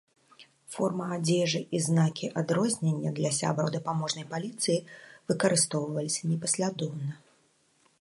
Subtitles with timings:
[0.75, 4.85] Форма адзежы і знакі адрознення для сябраў дапаможнай паліцыі
[5.33, 7.07] выкарыстоўваліся непаслядоўна.